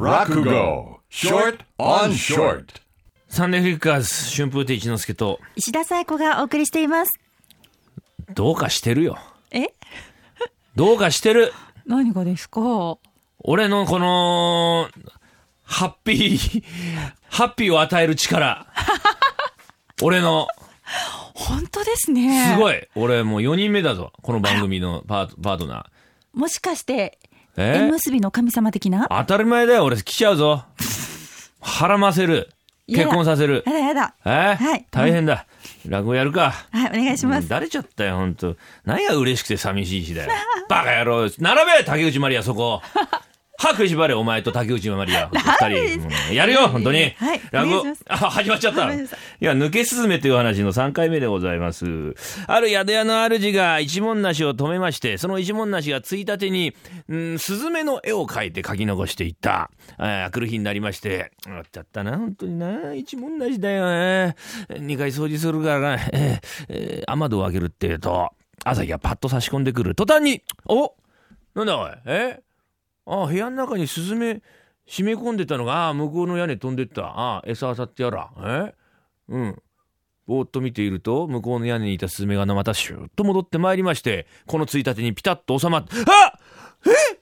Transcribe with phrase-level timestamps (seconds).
[0.00, 0.96] Rakugo.
[1.10, 2.80] Short on short.
[3.28, 7.10] サンデーフリッカーズ春風亭一之輔と石田紗友子がお送りしています。
[8.34, 9.18] どうかしてるよ
[9.50, 9.66] え？
[10.74, 11.52] どうかしてる
[11.86, 12.96] 何がですか？
[13.40, 14.88] 俺のこの
[15.64, 16.62] ハッピー
[17.28, 18.66] ハッピーを与える力
[20.02, 20.48] 俺の
[21.34, 22.52] 本当ですね。
[22.52, 22.54] い。
[22.54, 27.18] すごい俺もう4人目だぞこの番組のパートパートナーもしかして、
[27.56, 27.80] え？
[27.84, 29.06] 縁結びの神様的な？
[29.08, 30.64] 当たり前だよ俺来ちゃうぞ。
[31.60, 32.50] 腹ませる。
[32.88, 33.62] 結婚させる。
[33.66, 34.14] やだやだ。
[34.24, 34.54] え？
[34.54, 34.86] はい。
[34.90, 35.46] 大変だ。
[35.86, 36.52] 落語やるか。
[36.72, 37.48] はい、お願いします。
[37.48, 40.32] だれちゃったよ、本当何が嬉しくて寂しい日だよ。
[40.68, 41.30] バカ野郎。
[41.38, 42.82] 並べ竹内まりや、そこ。
[43.60, 45.28] 歯食いしばれ、お前と竹内まりや。
[45.30, 46.06] 二人。
[46.06, 47.10] うんやるよ、本当に。
[47.10, 48.14] はい落語お願いしま。
[48.14, 48.94] あ、始まっちゃった。
[48.94, 48.98] い
[49.40, 51.84] や、抜けすずめという話の3回目でございます。
[52.46, 56.74] ある宿屋の主が一文なしを止めまして、その一文なしがついたてに、
[57.10, 59.70] うん、スズメの絵を描いて書き残していった。
[59.98, 62.94] あー来る日になりまして、あっちゃったな、本当にな。
[62.94, 64.36] 一文なしだよね。
[64.70, 68.30] 二回掃除するからな、えーえー雨戸を開けるって言うと、
[68.64, 69.94] 朝日がパッと差し込んでくる。
[69.94, 70.94] 途端に、お
[71.54, 72.40] なんだおい、え
[73.06, 74.42] あ部屋の中にスズメ
[74.86, 77.06] 締め込んでたのが、ああ、向こうの屋根飛んでった。
[77.06, 78.30] ああ、餌あさってやら。
[78.38, 78.74] え？
[79.28, 79.62] うん。
[80.26, 86.38] ぼーっと見ていると、向こうの屋根にいたスズメがまたシューッと戻ってまいりまして、このついたてにピタッと収まって、あ
[86.86, 87.19] え？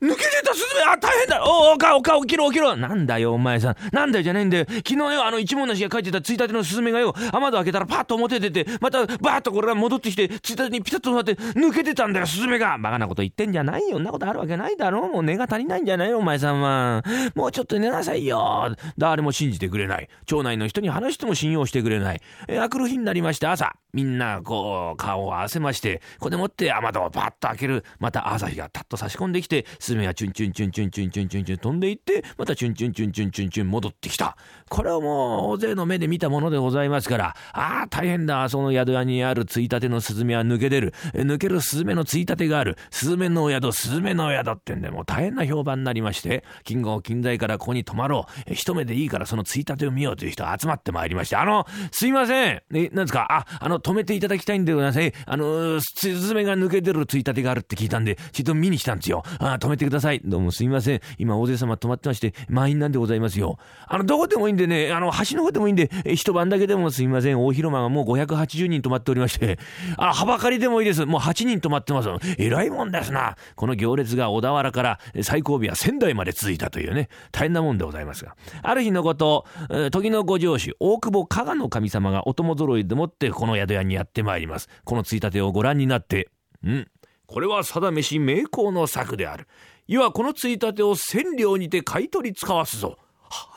[0.00, 1.44] 抜けてたスズメあ大変だ。
[1.44, 2.76] おおかおか起きろ起きろ。
[2.76, 3.76] なんだよお前さん。
[3.92, 4.66] なんだよじゃねえんだよ。
[4.68, 12.78] 昨日よあの一文なしが書いてたついたてのスズメがよ雨戸開けたらパッと表出てまたバーッとこれが戻ってきてついたてにピタッと止まって抜けてたんだよスズメが。
[12.78, 13.96] バカなこと言ってんじゃないよ。
[13.96, 17.02] そんなことあるわけないだろもう根が足りないんじゃないのお前さんは。
[17.34, 18.76] もうちょっと寝なさいよ。
[18.96, 20.08] 誰も信じてくれない。
[20.26, 22.20] 町内の人に話しても信用してくれない。
[22.46, 23.74] え明くる日になりまして朝。
[23.92, 34.36] みんなこう顔を合わせましてここでもって雨戸をパッと開けるまた朝日がタッと差し込んできてスズメがチュンチュンチュンチュンチュンチュンチュンチュン飛んでいってまたチュンチュンチュンチュンチュンチュン戻ってきた
[34.68, 55.00] これをもう大勢の目で見たものでございますからああ大変だその宿屋にあるついたてのスズメは抜け出る抜けるスズメのついたてがあるスズメのお宿スズメのお宿ってんでもう大変な評判になりまして金剛近代からここに泊まろう一目でいいからそのついたてを見ようという人集まってまいりましてあのすいませんえなんですかああの止めていただきたいんでございます。
[55.00, 59.22] えあのスズメが抜け出るついたてがあるって聞いたんでちょっと見に来たんですよ。
[59.38, 60.20] あ止めてください。
[60.24, 61.00] どうもすいません。
[61.18, 63.58] 今大勢様泊まってまして満員なんでございますよ。
[63.86, 67.40] あのどこでもいいんでねあの橋の方でもいいんで一晩だけでもすいません。
[67.40, 69.58] 大広間がもう580人泊まっておりまして。
[69.96, 71.04] あ幅借りでもいいです。
[71.06, 72.08] もう8人泊まってます。
[72.38, 73.36] えらいもんですな。
[73.56, 77.08] この行列が小田原からえ最後尾は仙台まで続いたというね。
[77.32, 78.36] 大変なもんでございますが。
[78.62, 86.28] ある日のことえー時のご上司大久保加賀の神様がお供揃いでもってこの宿屋にやってまいりますこのついたてをご覧になって
[86.64, 86.88] うん
[87.26, 89.46] これは定めし名工の策である
[89.86, 92.98] いわこのついたてを千両にて買い取り使わすぞ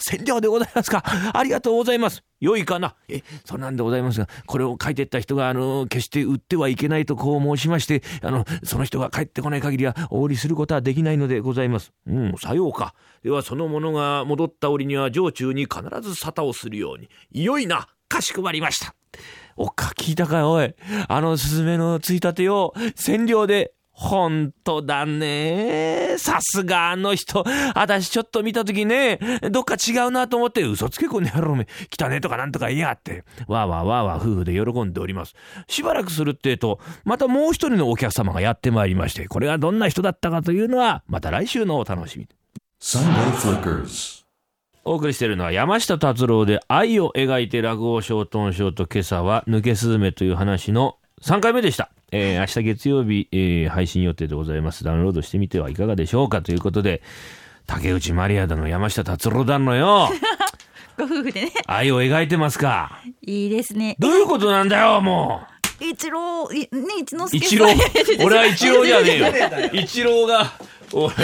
[0.00, 1.02] 千両でございますか。
[1.32, 2.22] ありがとうございます。
[2.40, 2.94] 良いかな。
[3.08, 11.92] え、そうなんでございますが、これを書いてった人が、あの、決して売ってはいけないとこう申しまして、あの、その人が帰ってこない限りは、お売りすることはできないのでございます。
[12.06, 12.94] うん、さようか。
[13.22, 17.08] では、その者が戻った折には、城中に必ず沙汰をするように。
[17.32, 17.88] いよいな。
[18.08, 18.94] かしこまりました。
[19.56, 20.74] おっか、聞いたかよ、おい。
[21.08, 26.14] あのスズメのついたてを、千両で、ほんとだね。
[26.18, 27.44] さすがあの人。
[27.74, 29.18] 私ちょっと見たときね、
[29.50, 31.66] どっか違うなと思って、嘘つけこの野郎め。
[31.90, 33.24] 来たねとかなんとか言いやって。
[33.48, 35.34] わーわーわーわー夫婦で喜んでおります。
[35.66, 42.28] しばらくするってえと、またもう一人のお客様がやってまいりまして、これがどんな人だったかというのは、また来週のお楽しみ。
[44.88, 51.90] お送りしているのは山下達郎で愛を描いて落語ショートンショート今朝は抜けスズメという話の3回目でした。
[52.10, 54.84] えー明日月曜日、えー配信予定でございます。
[54.84, 57.02] ダウンロードしてみてはいかがでしょうかということで、
[57.66, 60.08] 竹内まりやだの山下達郎だのよ。
[60.96, 61.52] ご夫婦でね。
[61.66, 62.98] 愛を描いてますか。
[63.26, 63.94] いいですね。
[63.98, 65.42] どういうことなんだよ、も
[65.80, 66.66] 一郎、いね、
[67.02, 67.28] 一之う。
[67.28, 67.66] 輔一郎。
[68.24, 69.70] 俺は一郎じゃねえよ。
[69.82, 70.50] 一郎が、
[70.92, 71.14] おい違う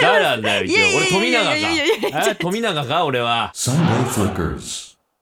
[0.00, 0.64] 誰なんだよ。
[0.64, 1.54] 一応俺富永か
[2.30, 3.52] え富永か俺は。